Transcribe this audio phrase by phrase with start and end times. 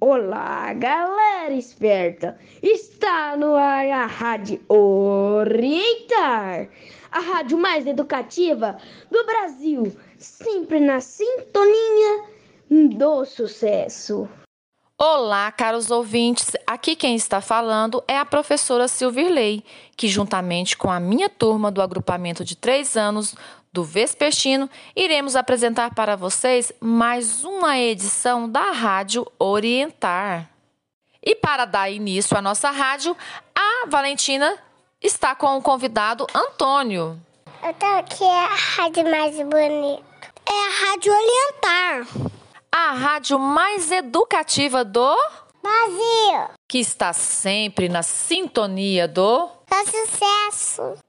[0.00, 2.36] Olá, galera esperta!
[2.62, 6.68] Está no ar a Rádio Orientar,
[7.10, 8.76] a rádio mais educativa
[9.10, 12.24] do Brasil, sempre na sintonia
[12.68, 14.28] do sucesso.
[14.98, 16.52] Olá, caros ouvintes.
[16.66, 19.64] Aqui quem está falando é a professora Silvirley,
[19.96, 23.34] que juntamente com a minha turma do agrupamento de três anos
[23.74, 30.48] do Vespertino, iremos apresentar para vocês mais uma edição da Rádio Orientar.
[31.20, 33.16] E para dar início à nossa rádio,
[33.52, 34.56] a Valentina
[35.02, 37.20] está com o convidado Antônio.
[37.64, 40.04] Então, que é a rádio mais bonita?
[40.46, 42.06] É a Rádio Orientar.
[42.70, 45.16] A rádio mais educativa do
[45.60, 46.54] Brasil.
[46.68, 51.03] Que está sempre na sintonia do É sucesso.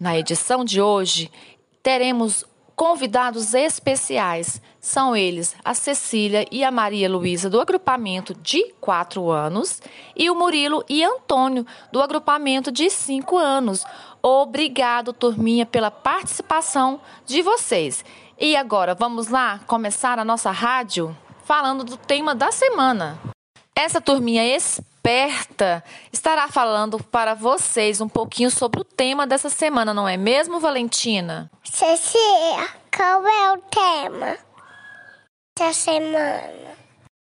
[0.00, 1.30] Na edição de hoje,
[1.82, 2.42] teremos
[2.74, 4.62] convidados especiais.
[4.80, 9.82] São eles a Cecília e a Maria Luísa, do agrupamento de 4 anos,
[10.16, 13.84] e o Murilo e Antônio, do agrupamento de 5 anos.
[14.22, 18.02] Obrigado, turminha, pela participação de vocês.
[18.38, 21.14] E agora, vamos lá começar a nossa rádio
[21.44, 23.18] falando do tema da semana.
[23.76, 24.46] Essa turminha
[25.00, 30.60] esperta estará falando para vocês um pouquinho sobre o tema dessa semana, não é mesmo,
[30.60, 31.50] Valentina?
[31.64, 34.38] Cecília, qual é o tema
[35.58, 36.76] da semana?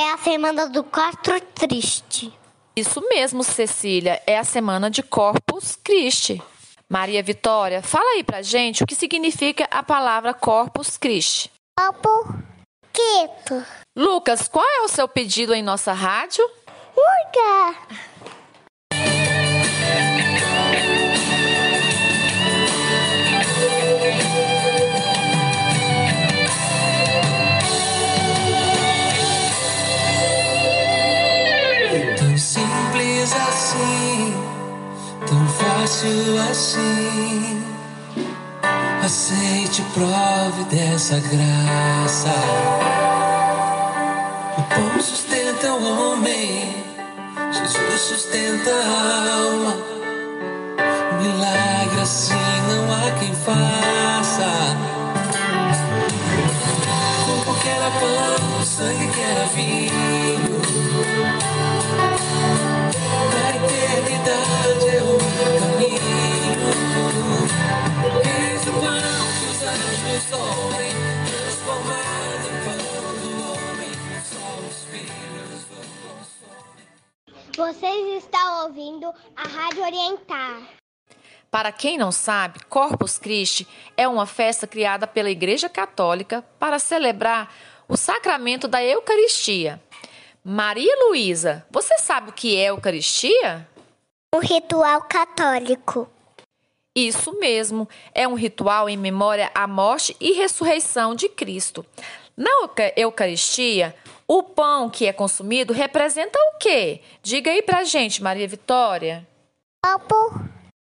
[0.00, 2.32] É a semana do quatro triste.
[2.74, 6.42] Isso mesmo, Cecília, é a semana de Corpus Christi.
[6.90, 11.50] Maria Vitória, fala aí pra gente o que significa a palavra Corpus Christi.
[11.78, 12.34] Corpo
[12.92, 13.62] quieto.
[13.94, 16.48] Lucas, qual é o seu pedido em nossa rádio?
[32.18, 34.34] Tão simples assim,
[35.26, 37.62] tão fácil assim.
[39.04, 43.07] Aceite, prove dessa graça.
[44.58, 46.84] O pão sustenta o homem,
[47.52, 49.76] Jesus sustenta a alma.
[51.22, 52.34] Milagre assim
[52.68, 54.50] não há quem faça.
[57.24, 60.07] Como que era pão, sangue que era vinho.
[77.58, 80.62] Vocês estão ouvindo a Rádio Orientar.
[81.50, 87.52] Para quem não sabe, Corpus Christi é uma festa criada pela Igreja Católica para celebrar
[87.88, 89.82] o sacramento da Eucaristia.
[90.44, 93.68] Maria Luísa, você sabe o que é Eucaristia?
[94.32, 96.08] Um ritual católico.
[96.94, 101.84] Isso mesmo, é um ritual em memória à morte e ressurreição de Cristo.
[102.36, 103.96] Na Euca- Eucaristia,
[104.28, 107.00] o pão que é consumido representa o quê?
[107.22, 109.26] Diga aí pra gente, Maria Vitória.
[109.82, 110.48] Corpo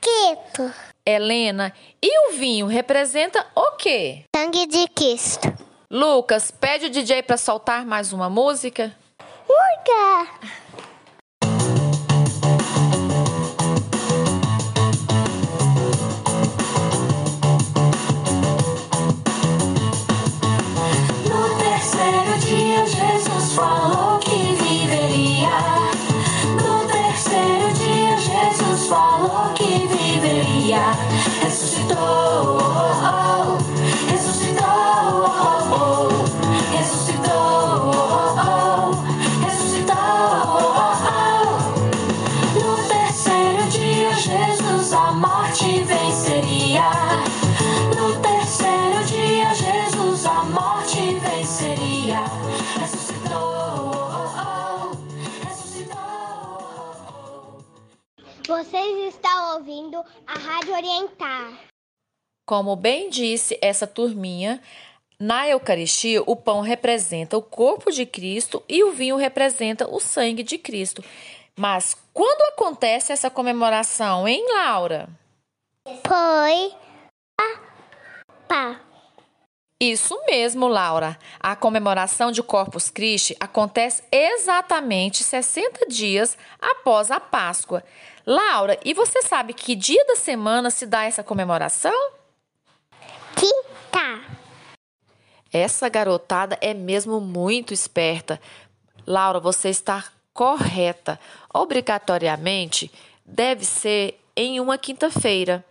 [0.00, 0.72] quieto.
[1.06, 4.24] Helena, e o vinho representa o quê?
[4.34, 5.48] Sangue de Cristo.
[5.90, 8.94] Lucas, pede o DJ para soltar mais uma música.
[9.48, 10.30] Urga.
[52.10, 52.24] Venceria.
[52.78, 54.90] Ressuscitou, oh, oh,
[55.46, 55.96] ressuscitou.
[58.46, 61.52] Vocês estão ouvindo a Rádio Orientar.
[62.46, 64.60] Como bem disse essa turminha,
[65.18, 70.42] na Eucaristia o pão representa o corpo de Cristo e o vinho representa o sangue
[70.42, 71.04] de Cristo.
[71.56, 75.08] Mas quando acontece essa comemoração, hein, Laura?
[76.06, 76.72] Foi.
[78.48, 78.80] Pá.
[79.82, 81.18] Isso mesmo, Laura.
[81.38, 87.82] A comemoração de Corpus Christi acontece exatamente 60 dias após a Páscoa.
[88.26, 92.12] Laura, e você sabe que dia da semana se dá essa comemoração?
[93.34, 94.20] Quinta.
[95.50, 98.38] Essa garotada é mesmo muito esperta.
[99.06, 100.04] Laura, você está
[100.34, 101.18] correta.
[101.54, 102.92] Obrigatoriamente
[103.24, 105.64] deve ser em uma quinta-feira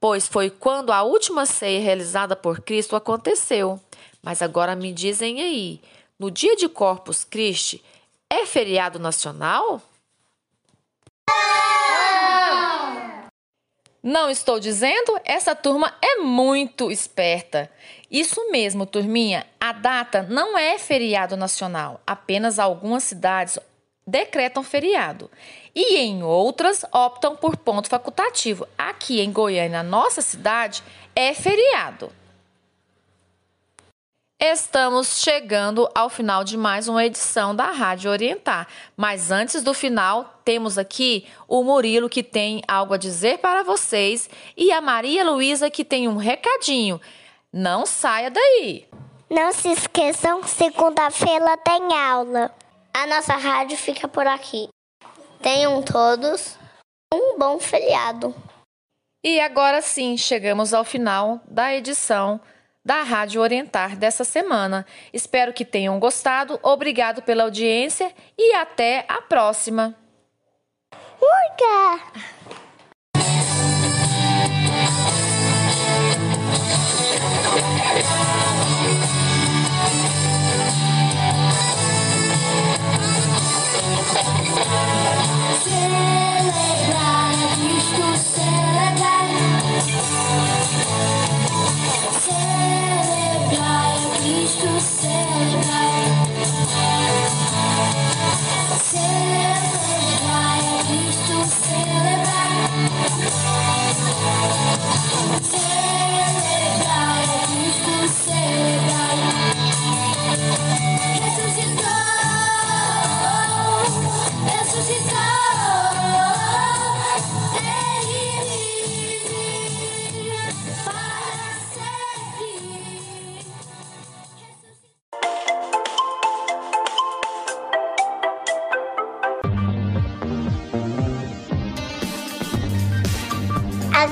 [0.00, 3.80] pois foi quando a última ceia realizada por Cristo aconteceu.
[4.22, 5.80] Mas agora me dizem aí,
[6.18, 7.82] no dia de Corpus Christi
[8.30, 9.82] é feriado nacional?
[14.02, 17.70] Não estou dizendo, essa turma é muito esperta.
[18.10, 23.58] Isso mesmo, turminha, a data não é feriado nacional, apenas algumas cidades
[24.06, 25.30] decretam feriado
[25.74, 28.66] e em outras optam por ponto facultativo.
[28.76, 30.82] Aqui em Goiânia, nossa cidade,
[31.14, 32.12] é feriado.
[34.38, 38.68] Estamos chegando ao final de mais uma edição da Rádio Orientar.
[38.96, 44.28] Mas antes do final, temos aqui o Murilo que tem algo a dizer para vocês
[44.56, 47.00] e a Maria Luísa que tem um recadinho.
[47.52, 48.86] Não saia daí!
[49.30, 52.52] Não se esqueçam, segunda-feira tem aula.
[52.96, 54.68] A nossa rádio fica por aqui.
[55.42, 56.56] Tenham todos
[57.12, 58.32] um bom feriado.
[59.22, 62.40] E agora sim, chegamos ao final da edição
[62.84, 64.86] da Rádio Orientar dessa semana.
[65.12, 66.60] Espero que tenham gostado.
[66.62, 69.94] Obrigado pela audiência e até a próxima.
[71.20, 72.63] Urga!